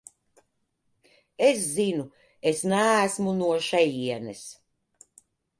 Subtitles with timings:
[1.47, 2.05] Es zinu,
[2.53, 4.43] es neesmu no šejienes.